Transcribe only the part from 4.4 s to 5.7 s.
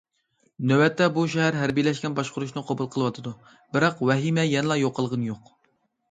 يەنىلا يوقالغىنى يوق.